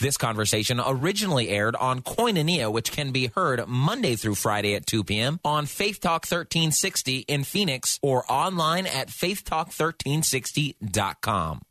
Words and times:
This 0.00 0.16
conversation 0.16 0.80
originally 0.84 1.48
aired 1.48 1.74
on 1.74 2.02
Koinonia, 2.02 2.70
which 2.70 2.92
can 2.92 3.10
be 3.10 3.32
heard 3.34 3.66
Monday 3.66 4.14
through 4.14 4.36
Friday 4.36 4.76
at 4.76 4.86
2 4.86 5.02
p.m. 5.02 5.40
on 5.44 5.66
Faith 5.66 5.98
Talk 6.00 6.24
1360 6.24 7.24
in 7.26 7.42
Phoenix 7.42 7.98
or 8.00 8.24
online 8.30 8.86
at 8.86 9.08
faithtalk1360.com. 9.08 11.62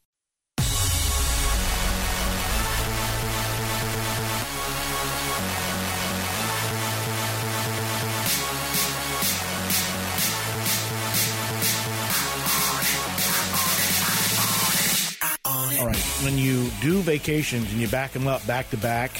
All 15.80 15.86
right. 15.86 15.98
When 16.24 16.38
you 16.38 16.70
do 16.82 17.02
vacations 17.02 17.72
and 17.72 17.80
you 17.80 17.88
back 17.88 18.12
them 18.12 18.28
up 18.28 18.46
back 18.48 18.70
to 18.72 18.78
back, 18.78 19.12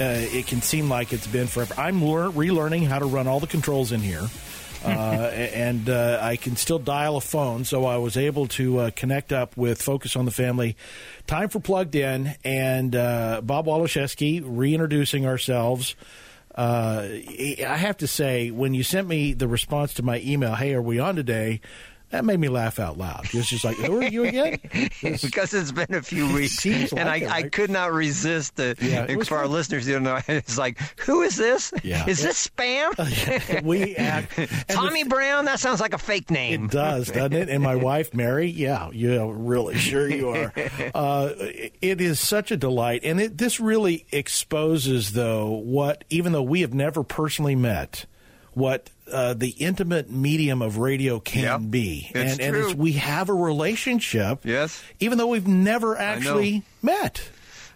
uh, 0.00 0.04
it 0.04 0.46
can 0.46 0.62
seem 0.62 0.88
like 0.88 1.12
it's 1.12 1.26
been 1.26 1.48
forever. 1.48 1.74
I'm 1.76 2.02
lear- 2.02 2.30
relearning 2.30 2.86
how 2.86 3.00
to 3.00 3.06
run 3.06 3.26
all 3.26 3.40
the 3.40 3.48
controls 3.48 3.90
in 3.90 4.00
here. 4.00 4.26
uh, 4.84 4.88
and 4.88 5.88
uh, 5.88 6.18
I 6.20 6.36
can 6.36 6.56
still 6.56 6.78
dial 6.78 7.16
a 7.16 7.20
phone, 7.20 7.64
so 7.64 7.86
I 7.86 7.96
was 7.96 8.16
able 8.18 8.48
to 8.48 8.78
uh, 8.80 8.90
connect 8.94 9.32
up 9.32 9.56
with 9.56 9.80
Focus 9.80 10.14
on 10.14 10.26
the 10.26 10.30
Family. 10.30 10.76
Time 11.26 11.48
for 11.48 11.58
Plugged 11.58 11.94
In, 11.94 12.34
and 12.44 12.94
uh, 12.94 13.40
Bob 13.42 13.66
Waliszewski 13.66 14.42
reintroducing 14.44 15.26
ourselves. 15.26 15.96
Uh, 16.54 17.08
I 17.08 17.76
have 17.76 17.96
to 17.98 18.06
say, 18.06 18.50
when 18.50 18.74
you 18.74 18.82
sent 18.82 19.08
me 19.08 19.32
the 19.32 19.48
response 19.48 19.94
to 19.94 20.02
my 20.02 20.20
email, 20.20 20.54
hey, 20.54 20.74
are 20.74 20.82
we 20.82 20.98
on 20.98 21.16
today? 21.16 21.60
That 22.14 22.24
made 22.24 22.38
me 22.38 22.48
laugh 22.48 22.78
out 22.78 22.96
loud. 22.96 23.26
It's 23.32 23.48
just 23.48 23.64
like, 23.64 23.76
who 23.76 24.00
are 24.00 24.04
you 24.04 24.22
again? 24.22 24.60
because 25.02 25.52
it's 25.52 25.72
been 25.72 25.92
a 25.94 26.00
few 26.00 26.32
weeks, 26.32 26.64
and 26.64 26.92
like 26.92 27.24
I, 27.24 27.26
it, 27.26 27.28
I 27.28 27.48
could 27.48 27.70
not 27.70 27.92
resist 27.92 28.54
the. 28.54 28.76
Yeah, 28.80 29.06
it 29.08 29.26
for 29.26 29.36
our 29.36 29.48
listeners, 29.48 29.88
you 29.88 29.98
know, 29.98 30.20
it's 30.28 30.56
like, 30.56 30.78
who 31.00 31.22
is 31.22 31.34
this? 31.34 31.72
Yeah. 31.82 32.06
Is 32.06 32.22
this 32.22 32.46
spam? 32.46 33.64
we 33.64 33.96
act. 33.96 34.38
and 34.38 34.48
the- 34.48 34.64
Tommy 34.74 35.02
Brown? 35.02 35.46
That 35.46 35.58
sounds 35.58 35.80
like 35.80 35.92
a 35.92 35.98
fake 35.98 36.30
name. 36.30 36.66
It 36.66 36.70
does, 36.70 37.08
doesn't 37.10 37.32
it? 37.32 37.48
And 37.48 37.64
my 37.64 37.74
wife, 37.74 38.14
Mary, 38.14 38.46
yeah, 38.46 38.90
yeah, 38.92 39.26
really 39.28 39.76
sure 39.76 40.08
you 40.08 40.28
are. 40.28 40.52
Uh, 40.94 41.30
it 41.36 42.00
is 42.00 42.20
such 42.20 42.52
a 42.52 42.56
delight, 42.56 43.00
and 43.02 43.20
it, 43.20 43.38
this 43.38 43.58
really 43.58 44.06
exposes, 44.12 45.14
though, 45.14 45.48
what 45.50 46.04
even 46.10 46.30
though 46.30 46.42
we 46.44 46.60
have 46.60 46.74
never 46.74 47.02
personally 47.02 47.56
met, 47.56 48.06
what 48.54 48.90
uh, 49.12 49.34
the 49.34 49.50
intimate 49.50 50.10
medium 50.10 50.62
of 50.62 50.78
radio 50.78 51.20
can 51.20 51.42
Yeah, 51.42 51.58
be, 51.58 52.10
and 52.14 52.40
and 52.40 52.56
it's, 52.56 52.74
we 52.74 52.92
have 52.92 53.28
a 53.28 53.34
relationship, 53.34 54.40
Yes. 54.44 54.82
even 55.00 55.18
though 55.18 55.26
we've 55.26 55.46
never 55.48 55.96
actually 55.96 56.62
met. 56.82 57.28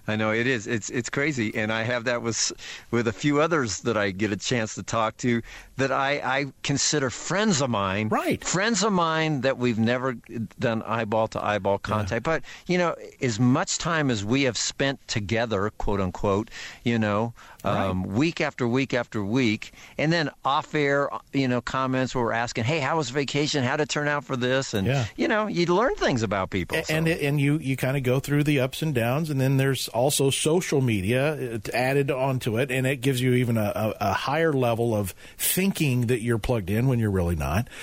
I 0.08 0.16
know 0.16 0.32
it 0.32 0.46
is. 0.46 0.66
It's 0.66 0.88
it's 0.88 1.10
crazy, 1.10 1.54
and 1.54 1.70
I 1.72 1.82
have 1.82 2.04
that 2.04 2.22
with 2.22 2.52
with 2.90 3.06
a 3.06 3.12
few 3.12 3.40
others 3.42 3.80
that 3.80 3.96
I 3.96 4.10
get 4.10 4.32
a 4.32 4.36
chance 4.36 4.74
to 4.76 4.82
talk 4.82 5.16
to 5.18 5.42
that 5.76 5.92
I 5.92 6.12
I 6.38 6.46
consider 6.62 7.10
friends 7.10 7.60
of 7.60 7.68
mine. 7.70 8.08
Right. 8.08 8.42
Friends 8.42 8.82
of 8.82 8.92
mine 8.92 9.42
that 9.42 9.58
we've 9.58 9.78
never 9.78 10.14
done 10.58 10.82
eyeball 10.82 11.28
to 11.28 11.44
eyeball 11.44 11.78
contact. 11.78 12.24
But 12.24 12.42
you 12.66 12.78
know, 12.78 12.96
as 13.20 13.38
much 13.38 13.76
time 13.78 14.10
as 14.10 14.24
we 14.24 14.42
have 14.44 14.56
spent 14.56 15.06
together, 15.08 15.70
quote 15.76 16.00
unquote, 16.00 16.50
you 16.84 16.98
know, 16.98 17.34
um, 17.64 18.02
week 18.04 18.40
after 18.40 18.66
week 18.66 18.94
after 18.94 19.22
week, 19.22 19.72
and 19.98 20.10
then 20.12 20.30
off 20.44 20.74
air, 20.74 21.10
you 21.34 21.48
know, 21.48 21.60
comments 21.60 22.14
where 22.14 22.24
we're 22.24 22.32
asking, 22.32 22.64
"Hey, 22.64 22.78
how 22.80 22.96
was 22.96 23.10
vacation? 23.10 23.62
How 23.62 23.76
did 23.76 23.82
it 23.84 23.88
turn 23.90 24.08
out 24.08 24.24
for 24.24 24.36
this?" 24.36 24.72
And 24.72 24.86
Yeah. 24.86 25.04
you 25.16 25.28
know, 25.28 25.48
you 25.48 25.66
learn 25.66 25.94
things 25.96 26.22
about 26.22 26.48
people. 26.50 26.78
and 26.88 27.06
so. 27.06 27.12
it, 27.12 27.20
and 27.20 27.38
you 27.40 27.58
you 27.58 27.76
kind 27.76 27.96
of 27.96 28.02
go 28.02 28.20
through 28.20 28.44
the 28.44 28.58
ups 28.58 28.80
and 28.80 28.94
downs, 28.94 29.28
and 29.28 29.38
then 29.40 29.58
there's 29.58 29.88
also 29.98 30.30
social 30.30 30.80
media 30.80 31.54
uh, 31.54 31.58
added 31.74 32.10
onto 32.10 32.58
it, 32.58 32.70
and 32.70 32.86
it 32.86 33.00
gives 33.00 33.20
you 33.20 33.34
even 33.34 33.56
a, 33.56 33.72
a, 33.74 33.94
a 34.00 34.12
higher 34.12 34.52
level 34.52 34.94
of 34.94 35.14
thinking 35.36 36.06
that 36.06 36.22
you're 36.22 36.38
plugged 36.38 36.70
in 36.70 36.86
when 36.86 36.98
you're 36.98 37.10
really 37.10 37.36
not. 37.36 37.68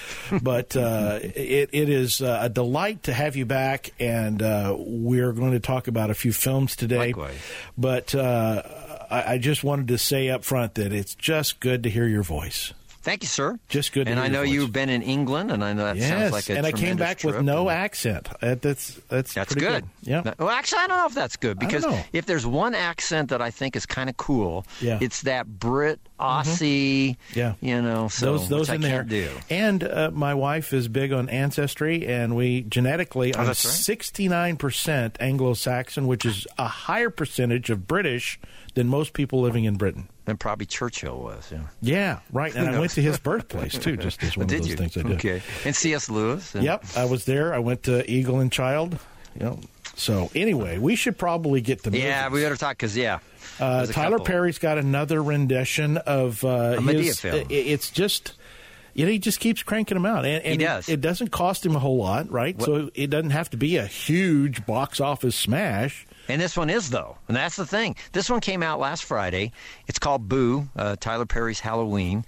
But 0.45 0.75
uh, 0.75 1.19
it 1.22 1.69
it 1.72 1.89
is 1.89 2.22
uh, 2.22 2.39
a 2.44 2.50
delight 2.50 3.03
to 3.03 3.13
have 3.13 3.35
you 3.35 3.45
back, 3.45 3.91
and 4.00 4.41
uh, 4.41 4.75
we're 4.78 5.31
going 5.31 5.51
to 5.51 5.59
talk 5.59 5.88
about 5.88 6.09
a 6.09 6.13
few 6.13 6.34
films 6.34 6.75
today. 6.75 7.13
Likewise. 7.13 7.38
But 7.78 8.13
uh, 8.13 8.62
I, 9.09 9.34
I 9.34 9.38
just 9.38 9.63
wanted 9.63 9.88
to 9.89 9.97
say 9.97 10.29
up 10.29 10.44
front 10.44 10.75
that 10.75 10.94
it's 10.94 11.16
just 11.16 11.59
good 11.59 11.84
to 11.84 11.89
hear 11.89 12.07
your 12.07 12.23
voice. 12.23 12.73
Thank 13.05 13.21
you, 13.21 13.27
sir. 13.29 13.59
Just 13.69 13.93
good 13.93 14.07
And 14.07 14.19
I 14.19 14.27
know 14.29 14.41
voice. 14.41 14.49
you've 14.49 14.73
been 14.73 14.89
in 14.89 15.03
England, 15.03 15.51
and 15.51 15.63
I 15.63 15.73
know 15.73 15.85
that 15.85 15.95
yes, 15.97 16.09
sounds 16.09 16.31
like 16.33 16.49
a 16.49 16.57
and 16.57 16.66
I 16.66 16.71
came 16.71 16.97
back 16.97 17.23
with 17.23 17.39
no 17.43 17.69
accent. 17.69 18.27
Uh, 18.41 18.55
That's 18.55 18.95
that's 19.09 19.33
That's 19.35 19.53
pretty 19.53 19.67
good. 19.67 19.85
Yeah. 20.01 20.33
Well, 20.39 20.49
actually, 20.49 20.79
I 20.79 20.88
don't 20.88 20.97
know 20.97 21.05
if 21.05 21.13
that's 21.13 21.38
good 21.38 21.59
because 21.59 21.85
if 22.13 22.25
there's 22.25 22.45
one 22.47 22.73
accent 22.75 23.29
that 23.29 23.41
I 23.44 23.51
think 23.51 23.75
is 23.75 23.85
kind 23.85 24.09
of 24.09 24.17
cool, 24.17 24.65
Yeah. 24.81 24.95
Mm-hmm. 24.95 25.03
it's 25.03 25.21
that 25.21 25.45
Brit 25.47 25.99
Aussie. 26.19 27.17
Yeah. 27.33 27.53
You 27.61 27.81
know, 27.81 28.07
so 28.07 28.25
those 28.38 28.49
those 28.49 28.69
in 28.69 28.81
there. 28.81 29.03
do. 29.03 29.29
And 29.49 29.83
uh, 29.83 30.11
my 30.11 30.33
wife 30.33 30.73
is 30.73 30.88
big 30.88 31.13
on 31.13 31.29
ancestry, 31.29 32.05
and 32.07 32.35
we 32.35 32.61
genetically 32.63 33.33
Oh, 33.35 33.45
are 33.45 33.53
sixty 33.53 34.27
nine 34.27 34.57
percent 34.57 35.17
Anglo-Saxon, 35.19 36.07
which 36.07 36.25
is 36.25 36.47
a 36.57 36.67
higher 36.67 37.09
percentage 37.09 37.69
of 37.69 37.88
British 37.88 38.39
than 38.75 38.88
most 38.88 39.13
people 39.13 39.41
living 39.41 39.63
in 39.66 39.75
Britain. 39.78 40.08
And 40.28 40.40
probably 40.40 40.66
Churchill 40.68 41.19
was. 41.19 41.52
Yeah. 41.52 41.59
Yeah, 41.81 42.19
right. 42.31 42.53
And 42.56 42.68
I 42.69 42.80
went 42.80 42.91
to 42.94 43.02
his 43.02 43.18
birthplace 43.30 43.78
too, 43.78 43.97
just 43.97 44.22
as 44.24 44.38
one 44.38 44.47
did 44.47 44.56
of 44.58 44.62
those 44.62 44.69
you? 44.69 44.75
things 44.75 44.97
I 44.97 45.02
did. 45.03 45.12
Okay. 45.18 45.41
And 45.66 45.75
C.S. 45.75 46.09
Lewis. 46.09 46.53
And 46.56 46.63
Yep, 46.63 46.86
I 46.96 47.06
was 47.06 47.25
there. 47.25 47.53
I 47.53 47.59
went 47.59 47.84
to 47.84 48.09
Eagle 48.09 48.40
and 48.40 48.52
Child. 48.52 49.00
Yep. 49.40 49.58
So 49.96 50.30
anyway, 50.36 50.78
we 50.78 50.96
should 50.96 51.18
probably 51.18 51.62
get 51.62 51.84
the 51.84 51.91
Yeah, 51.97 52.25
movies. 52.30 52.34
we 52.36 52.44
better 52.46 52.58
talk 52.58 52.72
because 52.78 52.96
yeah. 52.97 53.19
Uh, 53.59 53.86
Tyler 53.86 54.18
couple. 54.18 54.25
Perry's 54.25 54.58
got 54.59 54.78
another 54.78 55.24
rendition 55.24 55.97
of 55.97 56.44
uh, 56.44 56.47
A 56.47 56.81
Madea 56.81 57.03
his. 57.03 57.19
film. 57.22 57.47
It's 57.50 57.90
just. 57.92 58.34
You 58.95 59.06
know, 59.06 59.11
he 59.11 59.19
just 59.19 59.41
keeps 59.41 59.61
cranking 59.61 59.95
them 59.95 60.06
out, 60.06 60.25
and, 60.25 60.41
and 60.44 60.61
He 60.61 60.66
does. 60.66 60.88
It, 60.88 61.01
doesn't 61.01 61.28
cost 61.28 61.66
him 61.66 61.75
a 61.75 61.79
whole 61.79 61.97
lot, 61.97 62.31
right? 62.31 62.59
So 62.61 62.89
it 62.95 63.09
doesn't 63.09 63.31
have 63.31 63.50
to 63.50 63.57
be 63.57 63.75
a 63.75 63.85
huge 63.85 64.66
box 64.66 65.01
office 65.01 65.35
smash. 65.35 66.07
And 66.29 66.41
this 66.41 66.56
one 66.56 66.69
is 66.69 66.89
though, 66.89 67.17
and 67.28 67.35
that's 67.35 67.57
the 67.57 67.66
thing. 67.66 67.97
This 68.13 68.29
one 68.29 68.39
came 68.39 68.63
out 68.63 68.79
last 68.79 69.03
Friday. 69.03 69.51
It's 69.88 70.00
called 70.00 70.28
Boo, 70.29 70.69
uh, 70.75 70.95
Tyler 71.00 71.25
Perry's 71.25 71.59
Halloween. 71.59 72.25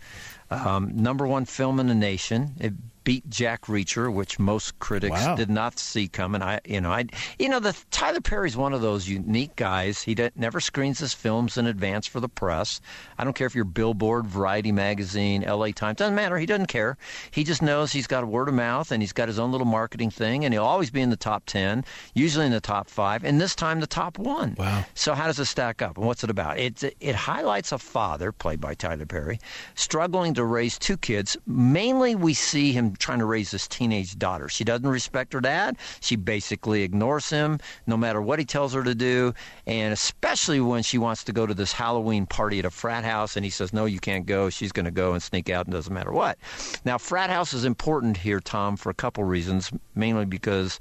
Um, 0.52 0.92
number 1.02 1.26
one 1.26 1.46
film 1.46 1.80
in 1.80 1.88
the 1.88 1.96
nation. 1.96 2.54
It 2.60 2.74
beat 3.08 3.30
Jack 3.30 3.68
Reacher, 3.68 4.12
which 4.14 4.38
most 4.38 4.78
critics 4.80 5.14
Wow. 5.14 5.38
did 5.38 5.50
not 5.50 5.80
see 5.80 6.10
coming. 6.10 6.42
I, 6.42 6.60
you 6.66 6.82
know, 6.82 6.92
I, 6.92 7.06
you 7.40 7.48
know, 7.48 7.62
the 7.62 7.74
Tyler 7.90 8.20
Perry's 8.20 8.58
one 8.58 8.74
of 8.74 8.82
those 8.82 9.08
unique 9.08 9.56
guys. 9.56 10.02
He 10.02 10.14
never 10.36 10.60
screens 10.60 11.00
his 11.00 11.14
films 11.14 11.58
in 11.58 11.68
advance 11.68 12.06
for 12.06 12.20
the 12.20 12.28
press. 12.28 12.82
I 13.18 13.24
don't 13.24 13.32
care 13.32 13.48
if 13.48 13.56
you're 13.56 13.64
Billboard, 13.64 14.28
Variety 14.28 14.74
magazine, 14.74 15.46
L.A. 15.46 15.72
Times. 15.72 16.00
Doesn't 16.00 16.16
matter. 16.16 16.38
He 16.38 16.46
doesn't 16.46 16.66
care. 16.66 16.98
He 17.32 17.46
just 17.46 17.62
knows 17.62 17.94
he's 17.94 18.08
got 18.08 18.26
a 18.26 18.28
word 18.28 18.50
of 18.50 18.56
mouth 18.56 18.92
and 18.92 19.02
he's 19.02 19.14
got 19.14 19.30
his 19.30 19.40
own 19.40 19.54
little 19.54 19.66
marketing 19.68 20.10
thing, 20.12 20.44
and 20.44 20.54
he'll 20.54 20.66
always 20.66 20.90
be 20.92 21.00
in 21.00 21.10
the 21.10 21.16
top 21.16 21.46
ten, 21.46 21.86
usually 22.14 22.46
in 22.46 22.52
the 22.52 22.60
top 22.60 22.90
five, 22.90 23.24
and 23.24 23.40
this 23.40 23.56
time 23.56 23.80
the 23.80 23.88
top 23.88 24.20
one. 24.20 24.54
Wow. 24.58 24.84
So 24.96 25.14
how 25.14 25.28
does 25.28 25.40
it 25.40 25.46
stack 25.46 25.82
up, 25.82 25.98
and 25.98 26.06
what's 26.06 26.26
it 26.26 26.30
about? 26.30 26.60
It 26.60 26.84
it 27.00 27.16
highlights 27.16 27.72
a 27.72 27.78
father, 27.78 28.34
played 28.34 28.60
by 28.60 28.74
Tyler 28.74 29.06
Perry, 29.06 29.40
struggling 29.76 30.34
to 30.34 30.44
raise 30.44 30.78
two 30.78 30.98
kids. 30.98 31.38
Mainly, 31.46 32.14
we 32.14 32.34
see 32.34 32.74
him 32.74 32.97
trying 32.98 33.20
to 33.20 33.26
raise 33.26 33.52
his 33.52 33.68
teenage 33.68 34.18
daughter. 34.18 34.50
She 34.50 34.64
doesn't 34.64 34.88
respect 34.88 35.34
her 35.34 35.42
dad. 35.42 35.78
She 36.02 36.16
basically 36.16 36.84
ignores 36.84 37.30
him, 37.30 37.60
no 37.86 37.98
matter 37.98 38.22
what 38.22 38.40
he 38.40 38.46
tells 38.46 38.74
her 38.74 38.84
to 38.84 38.96
do, 38.96 39.34
and 39.66 39.94
especially 39.94 40.60
when 40.60 40.84
she 40.84 40.98
wants 40.98 41.24
to 41.26 41.34
go 41.34 41.46
to 41.46 41.54
this 41.54 41.72
Halloween 41.72 42.26
party 42.26 42.60
at 42.60 42.66
a 42.66 42.70
frat 42.70 43.04
house, 43.04 43.36
and 43.36 43.46
he 43.46 43.52
says, 43.52 43.74
"No, 43.74 43.86
you 43.86 44.00
can't 44.00 44.26
go." 44.26 44.50
She's 44.50 44.72
going 44.72 44.86
to 44.86 44.92
go 44.92 45.14
and 45.14 45.22
sneak 45.22 45.50
out, 45.50 45.66
and 45.66 45.74
doesn't 45.74 45.94
matter 45.94 46.12
what. 46.12 46.38
Now, 46.86 46.98
frat 46.98 47.30
house 47.30 47.54
is 47.54 47.66
important 47.66 48.18
here, 48.18 48.40
Tom, 48.40 48.78
for 48.78 48.90
a 48.90 48.96
couple 48.96 49.24
reasons. 49.24 49.72
Mainly 49.96 50.26
because 50.26 50.80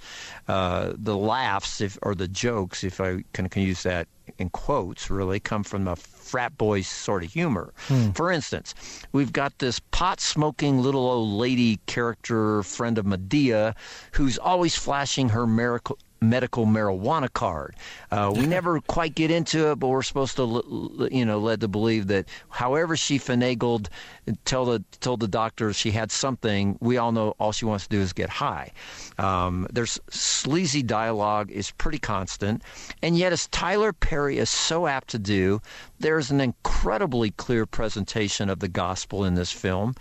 uh, 0.48 0.92
the 0.96 1.16
laughs, 1.16 1.80
if 1.80 1.98
or 2.02 2.14
the 2.14 2.28
jokes, 2.28 2.84
if 2.84 3.00
I 3.00 3.24
can, 3.32 3.48
can 3.48 3.62
use 3.62 3.82
that 3.82 4.08
in 4.38 4.50
quotes, 4.50 5.10
really 5.10 5.40
come 5.40 5.64
from 5.64 5.88
a 5.88 5.96
frat 5.96 6.56
boy 6.58 6.82
sort 6.82 7.24
of 7.24 7.32
humor. 7.32 7.72
Hmm. 7.88 8.10
For 8.10 8.30
instance, 8.30 8.74
we've 9.12 9.32
got 9.32 9.58
this 9.58 9.80
pot 9.90 10.20
smoking 10.20 10.80
little 10.80 11.06
old 11.06 11.38
lady 11.38 11.78
character 11.86 12.62
friend 12.62 12.98
of 12.98 13.06
Madea 13.06 13.74
who's 14.12 14.38
always 14.38 14.76
flashing 14.76 15.30
her 15.30 15.46
miracle. 15.46 15.98
Medical 16.20 16.66
marijuana 16.66 17.32
card. 17.32 17.76
Uh, 18.10 18.32
we 18.34 18.46
never 18.56 18.80
quite 18.80 19.14
get 19.14 19.30
into 19.30 19.70
it, 19.70 19.76
but 19.76 19.88
we're 19.88 20.02
supposed 20.02 20.36
to, 20.36 21.08
you 21.10 21.24
know, 21.24 21.38
led 21.38 21.60
to 21.60 21.68
believe 21.68 22.06
that 22.08 22.26
however 22.48 22.96
she 22.96 23.18
finagled, 23.18 23.88
told 24.44 24.68
the 24.68 24.98
told 24.98 25.20
the 25.20 25.28
doctor 25.28 25.72
she 25.72 25.90
had 25.90 26.10
something. 26.10 26.76
We 26.80 26.96
all 26.96 27.12
know 27.12 27.34
all 27.38 27.52
she 27.52 27.64
wants 27.64 27.84
to 27.84 27.90
do 27.90 28.00
is 28.00 28.12
get 28.12 28.28
high. 28.28 28.72
Um, 29.18 29.66
there's 29.72 30.00
sleazy 30.10 30.82
dialogue 30.82 31.50
is 31.50 31.70
pretty 31.72 31.98
constant, 31.98 32.62
and 33.02 33.16
yet 33.16 33.32
as 33.32 33.46
Tyler 33.48 33.92
Perry 33.92 34.38
is 34.38 34.50
so 34.50 34.86
apt 34.86 35.08
to 35.08 35.18
do, 35.18 35.60
there's 36.00 36.30
an 36.30 36.40
incredibly 36.40 37.30
clear 37.32 37.66
presentation 37.66 38.50
of 38.50 38.58
the 38.60 38.68
gospel 38.68 39.24
in 39.24 39.34
this 39.34 39.52
film. 39.52 39.94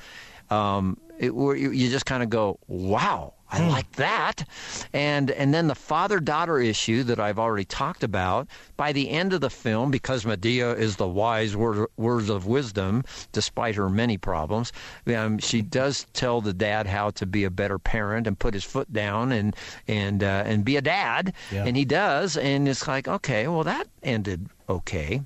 Um, 0.50 0.98
it, 1.18 1.34
where 1.34 1.56
you 1.56 1.72
you 1.72 1.90
just 1.90 2.06
kind 2.06 2.24
of 2.24 2.30
go, 2.30 2.60
wow. 2.68 3.35
I 3.52 3.68
like 3.68 3.92
that. 3.94 4.48
And 4.92 5.30
and 5.32 5.54
then 5.54 5.68
the 5.68 5.76
father 5.76 6.20
daughter 6.20 6.60
issue 6.60 7.04
that 7.04 7.20
I've 7.20 7.40
already 7.40 7.66
talked 7.66 8.04
about. 8.04 8.48
By 8.76 8.92
the 8.92 9.10
end 9.10 9.34
of 9.34 9.42
the 9.42 9.50
film, 9.50 9.92
because 9.92 10.26
Madea 10.26 10.78
is 10.78 10.96
the 10.96 11.08
wise 11.08 11.56
word, 11.56 11.88
words 11.96 12.30
of 12.30 12.46
wisdom, 12.46 13.04
despite 13.32 13.76
her 13.76 13.90
many 13.90 14.18
problems, 14.18 14.74
um, 15.16 15.38
she 15.38 15.62
does 15.62 16.06
tell 16.14 16.42
the 16.42 16.54
dad 16.54 16.88
how 16.88 17.12
to 17.12 17.26
be 17.26 17.44
a 17.44 17.50
better 17.50 17.80
parent 17.80 18.28
and 18.28 18.38
put 18.38 18.54
his 18.54 18.64
foot 18.64 18.92
down 18.92 19.32
and 19.32 19.56
and 19.88 20.24
uh, 20.24 20.44
and 20.46 20.66
be 20.66 20.76
a 20.78 20.82
dad. 20.82 21.34
Yeah. 21.52 21.66
And 21.66 21.78
he 21.78 21.86
does. 21.86 22.38
And 22.38 22.68
it's 22.68 22.88
like, 22.88 23.08
okay, 23.08 23.48
well 23.48 23.64
that 23.64 23.88
ended 24.04 24.50
okay. 24.68 25.22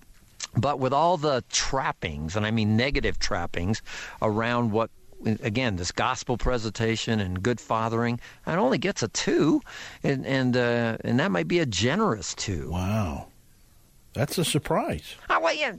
But 0.55 0.79
with 0.79 0.93
all 0.93 1.17
the 1.17 1.43
trappings, 1.49 2.35
and 2.35 2.45
I 2.45 2.51
mean 2.51 2.75
negative 2.75 3.19
trappings, 3.19 3.81
around 4.21 4.71
what 4.71 4.89
again 5.25 5.75
this 5.75 5.91
gospel 5.91 6.37
presentation 6.37 7.19
and 7.19 7.41
good 7.43 7.59
fathering, 7.59 8.19
it 8.47 8.51
only 8.51 8.77
gets 8.77 9.03
a 9.03 9.07
two, 9.09 9.61
and 10.03 10.25
and 10.25 10.55
uh, 10.57 10.97
and 11.03 11.19
that 11.19 11.31
might 11.31 11.47
be 11.47 11.59
a 11.59 11.65
generous 11.65 12.33
two. 12.35 12.69
Wow. 12.71 13.27
That's 14.13 14.39
a 14.39 14.43
surprise. 14.43 15.15
Oh, 15.29 15.39
well, 15.39 15.53
yeah. 15.55 15.73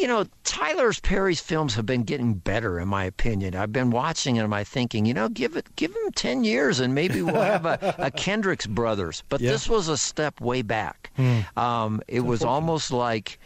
You 0.00 0.08
know, 0.08 0.24
Tyler 0.44 0.90
Perry's 1.02 1.40
films 1.40 1.74
have 1.74 1.84
been 1.84 2.04
getting 2.04 2.32
better, 2.34 2.80
in 2.80 2.88
my 2.88 3.04
opinion. 3.04 3.54
I've 3.54 3.72
been 3.72 3.90
watching 3.90 4.36
them. 4.36 4.52
I'm 4.52 4.64
thinking, 4.64 5.04
you 5.04 5.12
know, 5.12 5.28
give 5.28 5.56
it, 5.56 5.66
give 5.76 5.90
him 5.90 6.10
ten 6.14 6.42
years, 6.42 6.80
and 6.80 6.94
maybe 6.94 7.20
we'll 7.22 7.34
have 7.40 7.66
a, 7.66 7.94
a 7.98 8.10
Kendricks 8.10 8.66
Brothers. 8.66 9.22
But 9.28 9.40
Yeah. 9.42 9.50
this 9.52 9.68
was 9.68 9.88
a 9.88 9.96
step 9.98 10.40
way 10.40 10.62
back. 10.62 11.12
Um, 11.56 12.02
it 12.08 12.20
was 12.20 12.42
almost 12.42 12.90
like, 12.92 13.38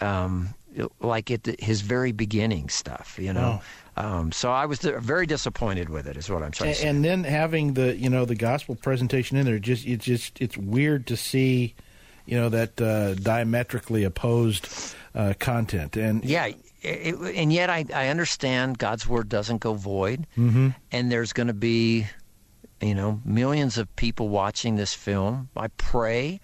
um, 0.00 0.54
like 1.00 1.30
at 1.30 1.46
his 1.60 1.80
very 1.80 2.12
beginning 2.12 2.68
stuff. 2.68 3.18
You 3.20 3.32
know, 3.32 3.60
um, 3.96 4.32
so 4.32 4.50
I 4.50 4.66
was 4.66 4.80
very 4.80 5.26
disappointed 5.26 5.88
with 5.88 6.06
it. 6.06 6.16
Is 6.16 6.28
what 6.28 6.42
I'm 6.42 6.50
trying 6.50 6.74
to 6.74 6.80
say. 6.80 6.88
and 6.88 7.04
then 7.04 7.24
having 7.24 7.74
the 7.74 7.96
you 7.96 8.10
know 8.10 8.24
the 8.24 8.34
gospel 8.34 8.74
presentation 8.74 9.36
in 9.36 9.46
there, 9.46 9.58
just 9.58 9.86
it's 9.86 10.04
just 10.04 10.40
it's 10.40 10.56
weird 10.56 11.06
to 11.08 11.16
see, 11.16 11.74
you 12.26 12.36
know, 12.36 12.48
that 12.48 12.80
uh, 12.80 13.14
diametrically 13.14 14.02
opposed 14.02 14.68
uh, 15.14 15.34
content. 15.38 15.96
And 15.96 16.24
Yeah, 16.24 16.50
it, 16.82 17.14
and 17.36 17.52
yet 17.52 17.70
I, 17.70 17.84
I 17.94 18.08
understand 18.08 18.78
God's 18.78 19.06
word 19.06 19.28
doesn't 19.28 19.58
go 19.58 19.74
void, 19.74 20.26
mm-hmm. 20.36 20.70
and 20.90 21.12
there's 21.12 21.32
going 21.32 21.46
to 21.46 21.54
be, 21.54 22.06
you 22.80 22.96
know, 22.96 23.20
millions 23.24 23.78
of 23.78 23.94
people 23.94 24.28
watching 24.28 24.74
this 24.74 24.92
film. 24.92 25.50
I 25.56 25.68
pray 25.68 26.40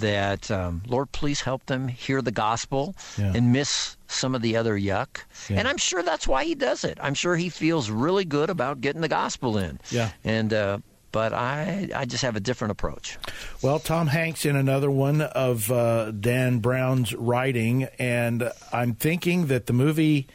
that 0.00 0.50
um, 0.50 0.82
Lord, 0.86 1.12
please 1.12 1.40
help 1.40 1.66
them 1.66 1.88
hear 1.88 2.20
the 2.22 2.30
gospel 2.32 2.94
Yeah. 3.18 3.32
and 3.34 3.52
miss 3.52 3.96
some 4.08 4.34
of 4.34 4.42
the 4.42 4.56
other 4.56 4.78
yuck. 4.78 5.18
Yeah. 5.48 5.58
And 5.58 5.68
I'm 5.68 5.76
sure 5.78 6.02
that's 6.02 6.26
why 6.26 6.44
he 6.44 6.54
does 6.54 6.84
it. 6.84 6.98
I'm 7.00 7.14
sure 7.14 7.36
he 7.36 7.48
feels 7.48 7.90
really 7.90 8.24
good 8.24 8.50
about 8.50 8.80
getting 8.80 9.00
the 9.02 9.08
gospel 9.08 9.58
in. 9.58 9.78
Yeah. 9.90 10.10
and. 10.24 10.52
Uh, 10.52 10.78
but 11.10 11.34
I, 11.34 11.90
I 11.94 12.06
just 12.06 12.22
have 12.22 12.36
a 12.36 12.40
different 12.40 12.72
approach. 12.72 13.18
Well, 13.60 13.78
Tom 13.78 14.06
Hanks 14.06 14.46
in 14.46 14.56
another 14.56 14.90
one 14.90 15.20
of 15.20 15.70
uh, 15.70 16.10
Dan 16.12 16.60
Brown's 16.60 17.12
writing, 17.12 17.86
and 17.98 18.50
I'm 18.72 18.94
thinking 18.94 19.48
that 19.48 19.66
the 19.66 19.74
movie 19.74 20.26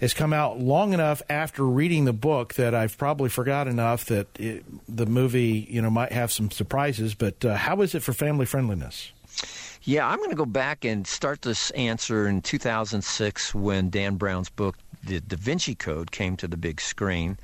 has 0.00 0.14
come 0.14 0.32
out 0.32 0.58
long 0.58 0.92
enough 0.92 1.22
after 1.30 1.64
reading 1.64 2.04
the 2.04 2.12
book 2.12 2.54
that 2.54 2.74
I've 2.74 2.98
probably 2.98 3.28
forgot 3.28 3.66
enough 3.66 4.04
that 4.06 4.28
it, 4.38 4.64
the 4.88 5.06
movie, 5.06 5.66
you 5.70 5.80
know, 5.80 5.90
might 5.90 6.12
have 6.12 6.30
some 6.30 6.50
surprises. 6.50 7.14
But 7.14 7.44
uh, 7.44 7.56
how 7.56 7.80
is 7.82 7.94
it 7.94 8.02
for 8.02 8.12
family 8.12 8.46
friendliness? 8.46 9.12
Yeah, 9.82 10.06
I'm 10.08 10.18
going 10.18 10.30
to 10.30 10.36
go 10.36 10.46
back 10.46 10.84
and 10.84 11.06
start 11.06 11.42
this 11.42 11.70
answer 11.70 12.26
in 12.26 12.42
2006 12.42 13.54
when 13.54 13.88
Dan 13.88 14.16
Brown's 14.16 14.48
book, 14.48 14.76
The 15.04 15.20
Da 15.20 15.36
Vinci 15.36 15.74
Code, 15.74 16.10
came 16.10 16.36
to 16.38 16.48
the 16.48 16.56
big 16.56 16.80
screen. 16.80 17.38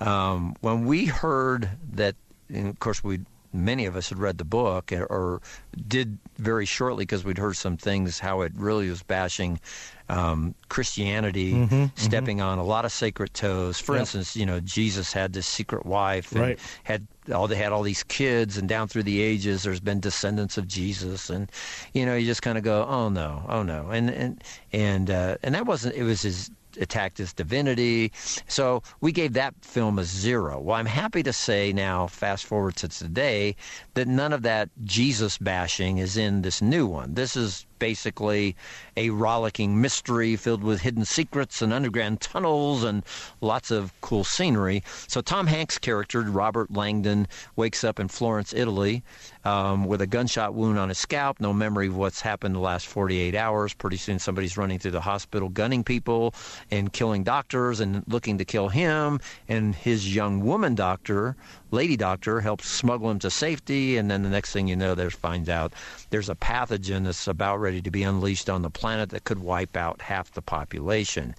Um, 0.00 0.56
when 0.60 0.84
we 0.84 1.06
heard 1.06 1.70
that, 1.92 2.14
and 2.52 2.68
of 2.68 2.78
course, 2.80 3.02
we 3.02 3.20
many 3.52 3.86
of 3.86 3.96
us 3.96 4.08
had 4.08 4.18
read 4.18 4.38
the 4.38 4.44
book 4.44 4.92
or, 4.92 5.04
or 5.06 5.40
did 5.88 6.18
very 6.38 6.66
shortly 6.66 7.02
because 7.04 7.24
we'd 7.24 7.38
heard 7.38 7.56
some 7.56 7.76
things 7.76 8.18
how 8.18 8.40
it 8.42 8.52
really 8.56 8.88
was 8.88 9.02
bashing 9.02 9.60
um, 10.08 10.54
Christianity, 10.68 11.66
stepping 11.96 12.40
on 12.40 12.58
a 12.58 12.64
lot 12.64 12.84
of 12.84 12.92
sacred 12.92 13.34
toes. 13.34 13.78
For 13.80 13.94
Yep. 13.94 14.00
instance, 14.00 14.36
you 14.36 14.46
know, 14.46 14.60
Jesus 14.60 15.12
had 15.12 15.32
this 15.32 15.46
secret 15.46 15.84
wife 15.84 16.30
and 16.32 16.40
Right. 16.40 16.58
had 16.84 17.06
all 17.34 17.48
they 17.48 17.56
had 17.56 17.72
all 17.72 17.82
these 17.82 18.04
kids 18.04 18.56
and 18.56 18.68
down 18.68 18.86
through 18.86 19.02
the 19.02 19.20
ages 19.20 19.64
there's 19.64 19.80
been 19.80 19.98
descendants 19.98 20.56
of 20.56 20.68
Jesus 20.68 21.28
and 21.28 21.50
you 21.92 22.06
know 22.06 22.14
you 22.14 22.24
just 22.24 22.40
kind 22.40 22.56
of 22.56 22.62
go 22.62 22.86
oh 22.88 23.08
no 23.08 23.44
oh 23.48 23.64
no 23.64 23.90
and 23.90 24.08
and 24.10 24.44
and 24.72 25.10
uh, 25.10 25.36
and 25.42 25.56
that 25.56 25.66
wasn't 25.66 25.92
it 25.96 26.04
was 26.04 26.22
his 26.22 26.52
attacked 26.76 27.18
his 27.18 27.32
divinity. 27.32 28.12
So 28.48 28.82
we 29.00 29.12
gave 29.12 29.32
that 29.34 29.54
film 29.62 29.98
a 29.98 30.04
zero. 30.04 30.60
Well 30.60 30.76
i'm 30.76 30.86
happy 30.86 31.22
to 31.22 31.32
say 31.32 31.72
now 31.72 32.06
fast 32.06 32.44
forward 32.46 32.76
to 32.76 32.88
today 32.88 33.56
that 33.94 34.08
none 34.08 34.32
of 34.32 34.42
that 34.42 34.68
jesus 34.84 35.38
bashing 35.38 35.98
is 35.98 36.16
in 36.16 36.42
this 36.42 36.62
new 36.62 36.86
one. 36.86 37.14
This 37.14 37.36
is 37.36 37.66
basically 37.78 38.56
a 38.96 39.10
rollicking 39.10 39.80
mystery 39.80 40.36
filled 40.36 40.62
with 40.62 40.80
hidden 40.80 41.04
secrets 41.04 41.62
and 41.62 41.72
underground 41.72 42.20
tunnels 42.20 42.84
and 42.84 43.02
lots 43.40 43.70
of 43.70 43.92
cool 44.00 44.24
scenery. 44.24 44.82
So 45.06 45.20
Tom 45.20 45.46
Hanks' 45.46 45.78
character, 45.78 46.22
Robert 46.22 46.70
Langdon, 46.72 47.26
wakes 47.56 47.84
up 47.84 48.00
in 48.00 48.08
Florence, 48.08 48.52
Italy, 48.52 49.02
um, 49.44 49.84
with 49.84 50.00
a 50.00 50.06
gunshot 50.06 50.54
wound 50.54 50.78
on 50.78 50.88
his 50.88 50.98
scalp, 50.98 51.40
no 51.40 51.52
memory 51.52 51.86
of 51.86 51.96
what's 51.96 52.20
happened 52.20 52.54
the 52.54 52.60
last 52.60 52.86
48 52.86 53.34
hours. 53.34 53.74
Pretty 53.74 53.96
soon 53.96 54.18
somebody's 54.18 54.56
running 54.56 54.78
through 54.78 54.90
the 54.90 55.00
hospital 55.00 55.48
gunning 55.48 55.84
people 55.84 56.34
and 56.70 56.92
killing 56.92 57.22
doctors 57.22 57.80
and 57.80 58.02
looking 58.08 58.38
to 58.38 58.44
kill 58.44 58.68
him. 58.68 59.20
And 59.48 59.74
his 59.74 60.14
young 60.14 60.44
woman 60.44 60.74
doctor, 60.74 61.36
lady 61.70 61.96
doctor, 61.96 62.40
helps 62.40 62.68
smuggle 62.68 63.10
him 63.10 63.18
to 63.20 63.30
safety. 63.30 63.96
And 63.96 64.10
then 64.10 64.22
the 64.22 64.28
next 64.28 64.52
thing 64.52 64.66
you 64.66 64.76
know, 64.76 64.94
there's 64.94 65.14
finds 65.14 65.48
out 65.48 65.72
there's 66.10 66.28
a 66.28 66.34
pathogen 66.34 67.04
that's 67.04 67.26
about 67.28 67.60
ready 67.66 67.82
to 67.82 67.90
be 67.90 68.04
unleashed 68.04 68.48
on 68.48 68.62
the 68.62 68.70
planet 68.70 69.10
that 69.10 69.24
could 69.24 69.40
wipe 69.40 69.76
out 69.76 70.00
half 70.00 70.30
the 70.30 70.40
population. 70.40 71.34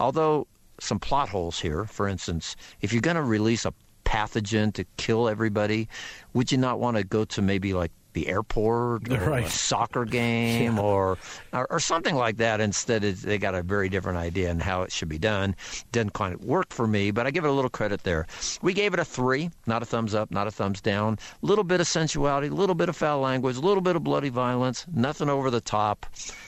Although 0.00 0.46
some 0.80 0.98
plot 0.98 1.28
holes 1.28 1.60
here, 1.60 1.84
for 1.84 2.08
instance, 2.08 2.56
if 2.80 2.94
you're 2.94 3.02
going 3.02 3.16
to 3.16 3.22
release 3.22 3.66
a 3.66 3.74
pathogen 4.06 4.72
to 4.72 4.86
kill 4.96 5.28
everybody, 5.28 5.86
would 6.32 6.50
you 6.50 6.56
not 6.56 6.80
want 6.80 6.96
to 6.96 7.04
go 7.04 7.26
to 7.26 7.42
maybe 7.42 7.74
like 7.74 7.92
the 8.16 8.26
airport 8.28 9.08
or 9.12 9.30
Right. 9.30 9.46
a 9.46 9.50
soccer 9.50 10.04
game 10.04 10.78
or, 10.78 11.18
or 11.52 11.66
or 11.70 11.78
something 11.80 12.16
like 12.16 12.38
that? 12.38 12.60
Instead, 12.60 13.02
they 13.02 13.38
got 13.38 13.54
a 13.54 13.62
very 13.62 13.88
different 13.88 14.18
idea 14.18 14.50
on 14.50 14.58
how 14.58 14.82
it 14.82 14.90
should 14.90 15.08
be 15.08 15.18
done. 15.18 15.54
Didn't 15.92 16.14
quite 16.14 16.40
work 16.40 16.72
for 16.72 16.86
me, 16.86 17.10
but 17.12 17.26
I 17.26 17.30
give 17.30 17.44
it 17.44 17.48
a 17.48 17.52
little 17.52 17.70
credit 17.70 18.02
there. 18.02 18.26
We 18.62 18.72
gave 18.72 18.94
it 18.94 19.00
a 19.00 19.04
three, 19.04 19.50
not 19.66 19.82
a 19.82 19.86
thumbs 19.86 20.14
up, 20.14 20.30
not 20.30 20.46
a 20.46 20.50
thumbs 20.50 20.80
down. 20.80 21.18
A 21.42 21.46
little 21.46 21.64
bit 21.64 21.80
of 21.80 21.86
sensuality, 21.86 22.48
a 22.48 22.54
little 22.54 22.74
bit 22.74 22.88
of 22.88 22.96
foul 22.96 23.20
language, 23.20 23.56
a 23.56 23.60
little 23.60 23.82
bit 23.82 23.94
of 23.96 24.02
bloody 24.02 24.30
violence, 24.30 24.86
nothing 24.92 25.28
over 25.28 25.50
the 25.50 25.60
top. 25.60 26.06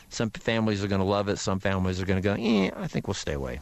Some 0.09 0.31
families 0.31 0.83
are 0.83 0.89
going 0.89 1.01
to 1.03 1.07
love 1.07 1.29
it. 1.29 1.39
Some 1.39 1.61
families 1.61 2.01
are 2.01 2.07
going 2.07 2.21
to 2.23 2.27
go, 2.27 2.35
eh, 2.39 2.71
I 2.75 2.87
think 2.87 3.07
we'll 3.07 3.15
stay 3.15 3.35
away. 3.35 3.61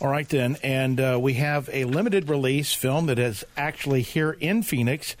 All 0.00 0.08
right, 0.08 0.28
then. 0.28 0.56
And 0.64 0.98
uh, 1.00 1.18
we 1.22 1.34
have 1.34 1.70
a 1.72 1.84
limited 1.84 2.28
release 2.28 2.72
film 2.74 3.06
that 3.06 3.18
is 3.20 3.44
actually 3.56 4.02
here 4.02 4.32
in 4.32 4.62
Phoenix 4.64 5.14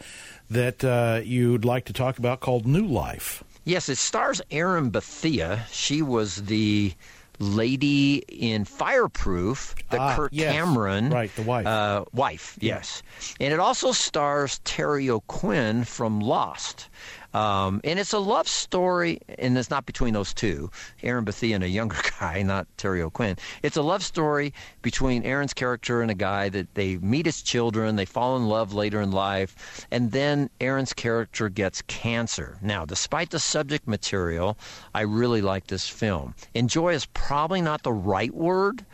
that 0.54 0.82
uh, 0.84 1.20
you'd 1.24 1.64
like 1.64 1.84
to 1.86 1.92
talk 1.92 2.18
about 2.18 2.40
called 2.40 2.66
New 2.66 2.86
Life. 2.86 3.44
Yes, 3.64 3.88
it 3.88 3.98
stars 3.98 4.40
Erin 4.50 4.90
Bethea. 4.90 5.64
She 5.70 6.02
was 6.02 6.44
the 6.46 6.92
lady 7.38 8.16
in 8.28 8.64
Fireproof, 8.64 9.74
the 9.90 9.98
Ah, 10.00 10.16
Kirk 10.16 10.30
yes. 10.32 10.52
Cameron 10.52 11.10
Right, 11.10 11.34
the 11.34 11.42
wife. 11.42 11.66
Uh, 11.66 12.04
wife, 12.12 12.56
yes, 12.60 13.02
and 13.40 13.52
it 13.52 13.58
also 13.60 13.92
stars 13.92 14.60
Terry 14.64 15.10
O'Quinn 15.10 15.84
from 15.84 16.20
Lost. 16.20 16.88
Um, 17.34 17.80
and 17.82 17.98
it's 17.98 18.12
a 18.12 18.18
love 18.18 18.48
story, 18.48 19.18
and 19.38 19.58
it's 19.58 19.68
not 19.68 19.86
between 19.86 20.14
those 20.14 20.32
two, 20.32 20.70
Erin 21.02 21.24
Bethea 21.24 21.56
and 21.56 21.64
a 21.64 21.68
younger 21.68 21.96
guy, 22.20 22.42
not 22.42 22.66
Terry 22.76 23.02
O'Quinn. 23.02 23.36
It's 23.62 23.76
a 23.76 23.82
love 23.82 24.04
story 24.04 24.54
between 24.82 25.24
Erin's 25.24 25.52
character 25.52 26.00
and 26.00 26.10
a 26.10 26.14
guy 26.14 26.48
that 26.50 26.74
they 26.74 26.96
meet 26.98 27.26
as 27.26 27.42
children, 27.42 27.96
they 27.96 28.04
fall 28.04 28.36
in 28.36 28.46
love 28.46 28.72
later 28.72 29.00
in 29.00 29.10
life, 29.10 29.86
and 29.90 30.12
then 30.12 30.48
Erin's 30.60 30.92
character 30.92 31.48
gets 31.48 31.82
cancer. 31.82 32.58
Now, 32.62 32.84
despite 32.84 33.30
the 33.30 33.40
subject 33.40 33.88
material, 33.88 34.56
I 34.94 35.00
really 35.00 35.42
like 35.42 35.66
this 35.66 35.88
film. 35.88 36.34
Enjoy 36.54 36.94
is 36.94 37.06
probably 37.06 37.60
not 37.60 37.82
the 37.82 37.92
right 37.92 38.32
word 38.32 38.86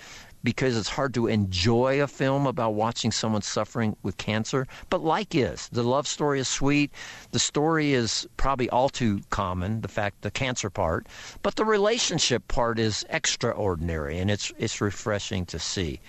because 0.43 0.77
it's 0.77 0.89
hard 0.89 1.15
to 1.15 1.27
enjoy 1.27 2.03
a 2.03 2.07
film 2.07 2.47
about 2.47 2.75
watching 2.75 3.11
someone 3.11 3.43
suffering 3.43 3.97
with 4.03 4.17
cancer. 4.17 4.67
But 4.89 5.03
like 5.03 5.35
is. 5.35 5.69
The 5.69 5.83
love 5.83 6.07
story 6.07 6.41
is 6.41 6.49
sweet. 6.49 6.91
The 7.33 7.39
story 7.39 7.93
is 7.93 8.27
probably 8.37 8.71
all 8.71 8.89
too 8.89 9.21
common, 9.31 9.81
the 9.81 9.89
fact 9.89 10.23
the 10.23 10.31
cancer 10.31 10.71
part. 10.71 11.07
But 11.43 11.57
the 11.57 11.65
relationship 11.65 12.47
part 12.49 12.79
is 12.79 13.05
extraordinary 13.11 14.19
and 14.19 14.31
it's 14.31 14.53
it's 14.59 14.81
refreshing 14.81 15.47
to 15.47 15.59
see. 15.59 16.01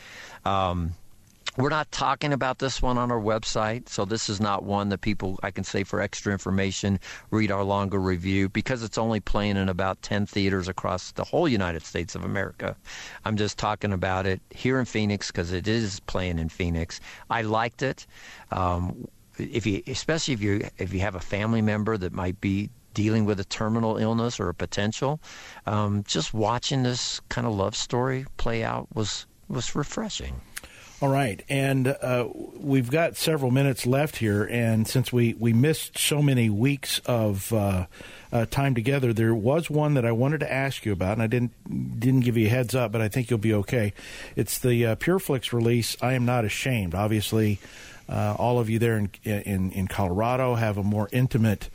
Um, 0.45 0.95
We're 1.61 1.69
not 1.69 1.91
talking 1.91 2.33
about 2.33 2.57
this 2.57 2.81
one 2.81 2.97
on 2.97 3.11
our 3.11 3.21
website, 3.21 3.87
so 3.87 4.03
this 4.03 4.29
is 4.29 4.41
not 4.41 4.63
one 4.63 4.89
that 4.89 5.01
people 5.01 5.39
I 5.43 5.51
can 5.51 5.63
say 5.63 5.83
for 5.83 6.01
extra 6.01 6.33
information 6.33 6.99
read 7.29 7.51
our 7.51 7.63
longer 7.63 7.99
review 7.99 8.49
because 8.49 8.81
it's 8.81 8.97
only 8.97 9.19
playing 9.19 9.57
in 9.57 9.69
about 9.69 10.01
10 10.01 10.25
theaters 10.25 10.67
across 10.67 11.11
the 11.11 11.23
whole 11.23 11.47
United 11.47 11.83
States 11.83 12.15
of 12.15 12.25
America. 12.25 12.75
I'm 13.25 13.37
just 13.37 13.59
talking 13.59 13.93
about 13.93 14.25
it 14.25 14.41
here 14.49 14.79
in 14.79 14.85
Phoenix 14.85 15.27
because 15.27 15.51
it 15.51 15.67
is 15.67 15.99
playing 15.99 16.39
in 16.39 16.49
Phoenix. 16.49 16.99
I 17.29 17.43
liked 17.43 17.83
it. 17.83 18.07
Um, 18.49 19.07
if 19.37 19.67
you, 19.67 19.83
especially 19.85 20.33
if 20.33 20.41
you 20.41 20.67
if 20.79 20.91
you 20.91 21.01
have 21.01 21.13
a 21.13 21.19
family 21.19 21.61
member 21.61 21.95
that 21.95 22.11
might 22.11 22.41
be 22.41 22.71
dealing 22.95 23.25
with 23.25 23.39
a 23.39 23.45
terminal 23.45 23.97
illness 23.97 24.39
or 24.39 24.49
a 24.49 24.55
potential, 24.55 25.19
um, 25.67 26.03
just 26.07 26.33
watching 26.33 26.81
this 26.81 27.21
kind 27.29 27.45
of 27.45 27.53
love 27.53 27.75
story 27.75 28.25
play 28.37 28.63
out 28.63 28.87
was 28.95 29.27
was 29.47 29.75
refreshing. 29.75 30.41
All 31.01 31.09
right, 31.09 31.43
and 31.49 31.87
uh, 31.87 32.27
we've 32.59 32.91
got 32.91 33.17
several 33.17 33.49
minutes 33.49 33.87
left 33.87 34.17
here, 34.17 34.43
and 34.43 34.87
since 34.87 35.11
we, 35.11 35.33
we 35.33 35.51
missed 35.51 35.97
so 35.97 36.21
many 36.21 36.47
weeks 36.47 36.99
of 37.07 37.51
uh, 37.51 37.87
uh, 38.31 38.45
time 38.45 38.75
together, 38.75 39.11
there 39.11 39.33
was 39.33 39.67
one 39.67 39.95
that 39.95 40.05
I 40.05 40.11
wanted 40.11 40.41
to 40.41 40.53
ask 40.53 40.85
you 40.85 40.91
about, 40.91 41.13
and 41.13 41.23
I 41.23 41.25
didn't 41.25 41.99
didn't 41.99 42.19
give 42.19 42.37
you 42.37 42.45
a 42.45 42.49
heads 42.51 42.75
up, 42.75 42.91
but 42.91 43.01
I 43.01 43.07
think 43.07 43.31
you'll 43.31 43.39
be 43.39 43.55
okay. 43.55 43.93
It's 44.35 44.59
the 44.59 44.85
uh, 44.85 44.95
PureFlix 44.95 45.51
release. 45.51 45.97
I 46.03 46.13
am 46.13 46.23
not 46.23 46.45
ashamed. 46.45 46.93
Obviously, 46.93 47.57
uh, 48.07 48.35
all 48.37 48.59
of 48.59 48.69
you 48.69 48.77
there 48.77 48.99
in, 48.99 49.09
in 49.23 49.71
in 49.71 49.87
Colorado 49.87 50.53
have 50.53 50.77
a 50.77 50.83
more 50.83 51.09
intimate. 51.11 51.71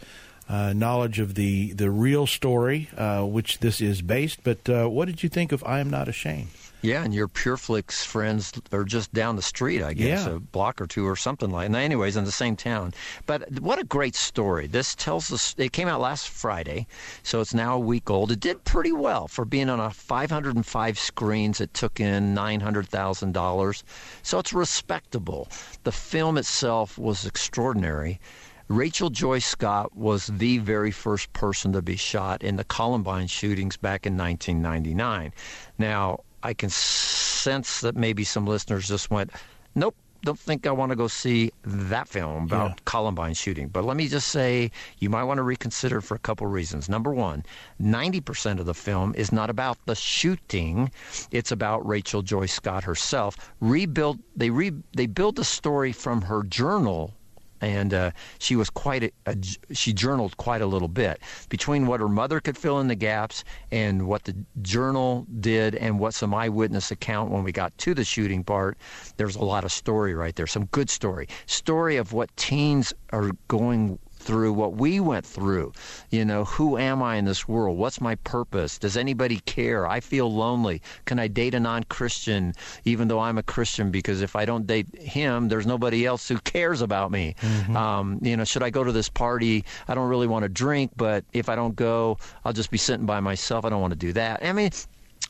Uh, 0.49 0.73
knowledge 0.73 1.19
of 1.19 1.35
the, 1.35 1.73
the 1.73 1.91
real 1.91 2.25
story, 2.25 2.89
uh, 2.97 3.25
which 3.25 3.59
this 3.59 3.81
is 3.81 4.01
based. 4.01 4.45
But 4.45 4.69
uh, 4.69 4.87
what 4.87 5.07
did 5.07 5.25
you 5.25 5.29
think 5.29 5.51
of 5.51 5.65
I 5.65 5.81
Am 5.81 5.91
Not 5.91 6.07
Ashamed? 6.07 6.47
Yeah, 6.83 7.03
and 7.03 7.15
your 7.15 7.29
PureFlix 7.29 8.05
friends 8.05 8.53
are 8.73 8.85
just 8.85 9.13
down 9.13 9.37
the 9.37 9.43
street, 9.43 9.83
I 9.83 9.93
guess, 9.95 10.27
yeah. 10.27 10.35
a 10.35 10.41
block 10.41 10.81
or 10.81 10.87
two 10.87 11.07
or 11.07 11.17
something 11.17 11.51
like. 11.51 11.71
that. 11.71 11.79
anyways, 11.79 12.17
in 12.17 12.25
the 12.25 12.33
same 12.33 12.55
town. 12.57 12.95
But 13.27 13.61
what 13.61 13.79
a 13.79 13.85
great 13.85 14.15
story! 14.15 14.67
This 14.67 14.95
tells 14.95 15.33
us. 15.33 15.55
It 15.59 15.73
came 15.73 15.89
out 15.89 16.01
last 16.01 16.29
Friday, 16.29 16.87
so 17.23 17.41
it's 17.41 17.55
now 17.55 17.77
a 17.77 17.81
week 17.81 18.11
old. 18.11 18.31
It 18.31 18.41
did 18.41 18.65
pretty 18.65 18.93
well 18.93 19.27
for 19.27 19.45
being 19.45 19.69
on 19.69 19.81
a 19.81 19.91
505 19.91 20.99
screens. 20.99 21.61
It 21.61 21.75
took 21.75 21.99
in 21.99 22.35
nine 22.35 22.61
hundred 22.61 22.89
thousand 22.89 23.33
dollars, 23.33 23.83
so 24.23 24.39
it's 24.39 24.53
respectable. 24.53 25.49
The 25.85 25.93
film 25.93 26.39
itself 26.39 26.99
was 26.99 27.27
extraordinary. 27.27 28.21
Rachel 28.69 29.11
Joy 29.11 29.39
Scott 29.39 29.97
was 29.97 30.27
the 30.27 30.59
very 30.59 30.91
first 30.91 31.33
person 31.33 31.73
to 31.73 31.83
be 31.83 31.95
shot 31.95 32.43
in 32.43 32.57
the 32.57 32.65
Columbine 32.65 33.29
shootings 33.29 33.77
back 33.77 34.07
in 34.07 34.17
1999. 34.17 35.33
Now, 35.79 36.25
I 36.43 36.55
can 36.55 36.71
sense 36.71 37.81
that 37.81 37.97
maybe 37.97 38.25
some 38.25 38.47
listeners 38.47 38.89
just 38.89 39.11
went, 39.11 39.31
nope, 39.75 39.95
don't 40.23 40.39
think 40.39 40.67
I 40.67 40.73
want 40.73 40.91
to 40.91 40.97
go 40.97 41.07
see 41.07 41.53
that 41.65 42.09
film 42.09 42.45
about 42.45 42.71
Yeah. 42.71 42.75
Columbine 42.85 43.35
shooting. 43.35 43.69
But 43.69 43.85
let 43.85 43.97
me 43.97 44.09
just 44.09 44.29
say, 44.29 44.71
you 44.99 45.09
might 45.09 45.25
want 45.25 45.39
to 45.39 45.43
reconsider 45.43 46.01
for 46.01 46.15
a 46.15 46.19
couple 46.19 46.47
reasons. 46.47 46.89
Number 46.89 47.13
one, 47.13 47.45
90% 47.81 48.59
of 48.59 48.67
the 48.67 48.75
film 48.75 49.15
is 49.17 49.31
not 49.33 49.51
about 49.51 49.79
the 49.87 49.95
shooting, 49.95 50.91
it's 51.31 51.53
about 51.53 51.87
Rachel 51.87 52.23
Joy 52.23 52.47
Scott 52.47 52.85
herself. 52.85 53.37
Rebuild, 53.61 54.19
they, 54.35 54.51
re, 54.51 54.73
they 54.95 55.07
build 55.07 55.37
the 55.37 55.45
story 55.45 55.93
from 55.93 56.23
her 56.23 56.43
journal 56.43 57.15
and 57.61 57.95
uh, 57.95 58.11
she 58.39 58.57
was 58.57 58.71
quite 58.71 59.05
a, 59.05 59.11
a, 59.27 59.37
she 59.73 59.93
journaled 59.93 60.37
quite 60.37 60.63
a 60.63 60.67
little 60.67 60.89
bit 60.89 61.21
between 61.49 61.87
what 61.87 62.01
her 62.01 62.09
mother 62.09 62.41
could 62.41 62.57
fill 62.57 62.81
in 62.81 62.89
the 62.89 62.95
gaps 62.95 63.45
and 63.71 64.07
what 64.07 64.25
the 64.25 64.35
journal 64.63 65.27
did 65.41 65.75
and 65.75 65.99
what 65.99 66.15
some 66.15 66.35
eyewitness 66.35 66.91
account 66.91 67.31
when 67.31 67.45
we 67.45 67.53
got 67.53 67.77
to 67.79 67.95
the 67.95 68.05
shooting 68.05 68.43
part 68.43 68.77
there's 69.17 69.37
a 69.37 69.45
lot 69.45 69.65
of 69.65 69.73
story 69.73 70.15
right 70.15 70.37
there 70.37 70.47
some 70.47 70.67
good 70.67 70.91
story. 70.91 71.29
Story 71.47 71.97
of 71.97 72.13
what 72.13 72.35
teens 72.37 72.93
are 73.11 73.31
going 73.49 73.99
through 74.27 74.53
what 74.53 74.75
we 74.75 74.99
went 74.99 75.25
through. 75.25 75.73
You 76.11 76.25
know, 76.25 76.45
who 76.45 76.77
am 76.77 77.03
I 77.03 77.17
in 77.17 77.25
this 77.25 77.47
world? 77.47 77.79
What's 77.79 78.01
my 78.01 78.17
purpose? 78.17 78.77
Does 78.79 78.97
anybody 78.97 79.39
care? 79.47 79.87
I 79.87 80.01
feel 80.01 80.33
lonely. 80.33 80.83
Can 81.05 81.19
I 81.19 81.29
date 81.29 81.55
a 81.55 81.61
non 81.61 81.85
Christian 81.85 82.53
even 82.85 83.09
though 83.09 83.21
I'm 83.21 83.39
a 83.39 83.43
Christian? 83.43 83.91
Because 83.91 84.21
if 84.23 84.35
I 84.35 84.45
don't 84.45 84.67
date 84.67 84.95
him, 84.99 85.49
there's 85.49 85.67
nobody 85.67 86.05
else 86.05 86.29
who 86.29 86.39
cares 86.39 86.83
about 86.83 87.11
me. 87.11 87.37
Mm-hmm. 87.41 87.77
Um, 87.77 88.19
you 88.21 88.37
know, 88.37 88.45
should 88.45 88.65
I 88.65 88.71
go 88.71 88.83
to 88.83 88.93
this 88.93 89.09
party? 89.09 89.65
I 89.87 89.95
don't 89.95 90.09
really 90.09 90.27
want 90.27 90.43
to 90.43 90.49
drink, 90.49 90.91
but 90.97 91.25
if 91.33 91.49
I 91.49 91.55
don't 91.55 91.77
go, 91.77 92.19
I'll 92.45 92.53
just 92.53 92.71
be 92.71 92.79
sitting 92.79 93.07
by 93.07 93.21
myself. 93.21 93.65
I 93.65 93.71
don't 93.71 93.81
want 93.81 93.93
to 93.93 93.99
do 93.99 94.13
that. 94.15 94.45
I 94.45 94.53
mean, 94.53 94.71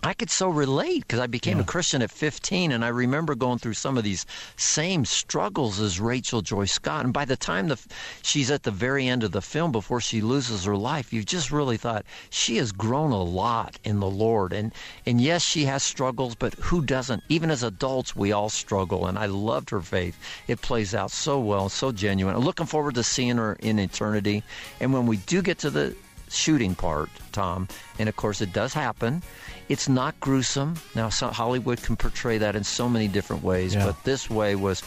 I 0.02 0.14
could 0.14 0.30
so 0.30 0.48
relate 0.48 1.00
because 1.00 1.18
I 1.18 1.26
became 1.26 1.56
Yeah. 1.56 1.64
a 1.64 1.66
Christian 1.66 2.00
at 2.00 2.10
15, 2.12 2.70
and 2.70 2.84
I 2.84 2.88
remember 2.88 3.34
going 3.34 3.58
through 3.58 3.74
some 3.74 3.98
of 3.98 4.04
these 4.04 4.24
same 4.56 5.04
struggles 5.04 5.80
as 5.80 5.98
Rachel 5.98 6.42
Joy 6.42 6.66
Scott. 6.66 7.04
And 7.04 7.12
by 7.12 7.24
the 7.24 7.36
time 7.36 7.68
the 7.68 7.78
she's 8.22 8.50
at 8.50 8.62
the 8.62 8.70
very 8.70 9.08
end 9.08 9.24
of 9.24 9.32
the 9.32 9.42
film, 9.42 9.72
before 9.72 10.00
she 10.00 10.20
loses 10.20 10.64
her 10.64 10.76
life, 10.76 11.12
you 11.12 11.24
just 11.24 11.50
really 11.50 11.76
thought 11.76 12.04
she 12.30 12.56
has 12.58 12.70
grown 12.70 13.10
a 13.10 13.22
lot 13.22 13.78
in 13.84 13.98
the 13.98 14.10
Lord. 14.10 14.52
And 14.52 14.72
and 15.04 15.20
yes, 15.20 15.42
she 15.42 15.64
has 15.64 15.82
struggles, 15.82 16.34
but 16.36 16.54
who 16.54 16.82
doesn't? 16.82 17.24
Even 17.28 17.50
as 17.50 17.62
adults, 17.64 18.14
we 18.14 18.30
all 18.32 18.48
struggle. 18.48 19.06
And 19.06 19.18
I 19.18 19.26
loved 19.26 19.70
her 19.70 19.80
faith; 19.80 20.16
it 20.46 20.60
plays 20.60 20.94
out 20.94 21.10
so 21.10 21.40
well, 21.40 21.68
so 21.68 21.90
genuine. 21.90 22.36
I'm 22.36 22.44
looking 22.44 22.66
forward 22.66 22.94
to 22.94 23.02
seeing 23.02 23.38
her 23.38 23.54
in 23.54 23.78
eternity. 23.78 24.44
And 24.80 24.92
when 24.92 25.06
we 25.06 25.16
do 25.16 25.42
get 25.42 25.58
to 25.58 25.70
the 25.70 25.96
shooting 26.28 26.74
part, 26.74 27.08
Tom, 27.32 27.68
and 27.98 28.08
of 28.08 28.16
course 28.16 28.40
it 28.40 28.52
does 28.52 28.72
happen. 28.74 29.22
It's 29.68 29.88
not 29.88 30.18
gruesome. 30.20 30.76
Now, 30.94 31.08
so 31.08 31.28
Hollywood 31.28 31.82
can 31.82 31.96
portray 31.96 32.38
that 32.38 32.54
in 32.56 32.64
so 32.64 32.88
many 32.88 33.08
different 33.08 33.42
ways, 33.42 33.74
Yeah. 33.74 33.86
but 33.86 34.02
this 34.04 34.28
way 34.30 34.54
was 34.56 34.82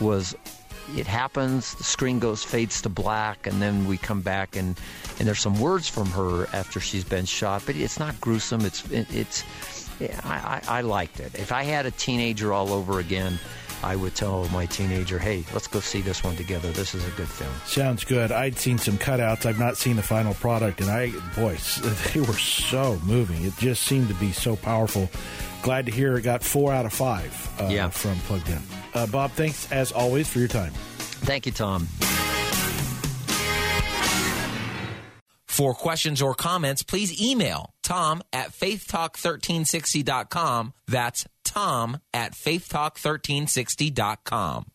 was 0.00 0.34
it 0.96 1.06
happens. 1.06 1.74
The 1.74 1.84
screen 1.84 2.18
goes 2.18 2.42
fades 2.42 2.80
to 2.82 2.88
black, 2.88 3.46
and 3.46 3.60
then 3.60 3.86
we 3.86 3.96
come 3.98 4.20
back 4.22 4.56
and 4.56 4.78
and 5.18 5.26
there's 5.28 5.40
some 5.40 5.58
words 5.60 5.88
from 5.88 6.06
her 6.10 6.46
after 6.52 6.80
she's 6.80 7.04
been 7.04 7.24
shot, 7.26 7.62
but 7.66 7.76
it's 7.76 7.98
not 7.98 8.20
gruesome. 8.20 8.62
It's 8.64 8.84
it, 8.90 9.06
it's 9.14 9.44
yeah, 10.00 10.20
I, 10.24 10.60
I 10.68 10.78
I 10.78 10.80
liked 10.82 11.20
it. 11.20 11.34
If 11.34 11.52
I 11.52 11.64
had 11.64 11.84
a 11.86 11.90
teenager 11.90 12.52
all 12.52 12.72
over 12.72 13.00
again, 13.00 13.38
I 13.82 13.96
would 13.96 14.14
tell 14.14 14.48
my 14.48 14.66
teenager, 14.66 15.18
"Hey, 15.18 15.44
let's 15.52 15.66
go 15.66 15.80
see 15.80 16.00
this 16.00 16.22
one 16.24 16.36
together. 16.36 16.70
This 16.72 16.94
is 16.94 17.06
a 17.06 17.10
good 17.12 17.28
film." 17.28 17.50
Sounds 17.66 18.04
good. 18.04 18.32
I'd 18.32 18.58
seen 18.58 18.78
some 18.78 18.98
cutouts. 18.98 19.46
I've 19.46 19.58
not 19.58 19.76
seen 19.76 19.96
the 19.96 20.02
final 20.02 20.34
product, 20.34 20.80
and 20.80 20.90
I, 20.90 21.10
boy, 21.36 21.56
they 22.14 22.20
were 22.20 22.32
so 22.38 22.98
moving. 23.04 23.44
It 23.44 23.56
just 23.58 23.82
seemed 23.84 24.08
to 24.08 24.14
be 24.14 24.32
so 24.32 24.56
powerful. 24.56 25.08
Glad 25.62 25.86
to 25.86 25.92
hear 25.92 26.16
it 26.16 26.22
got 26.22 26.42
four 26.42 26.72
out 26.72 26.86
of 26.86 26.92
five 26.92 27.32
uh, 27.60 27.68
Yeah. 27.70 27.88
from 27.88 28.16
Plugged 28.20 28.48
In. 28.48 28.62
Uh, 28.94 29.06
Bob, 29.06 29.32
thanks 29.32 29.70
as 29.72 29.92
always 29.92 30.28
for 30.28 30.38
your 30.38 30.48
time. 30.48 30.72
Thank 30.98 31.46
you, 31.46 31.52
Tom. 31.52 31.88
For 35.58 35.74
questions 35.74 36.22
or 36.22 36.34
comments, 36.36 36.84
please 36.84 37.20
email 37.20 37.74
tom 37.82 38.22
at 38.32 38.52
faithtalk1360.com. 38.52 40.72
That's 40.86 41.26
tom 41.44 41.98
at 42.14 42.34
faithtalk1360.com. 42.34 44.66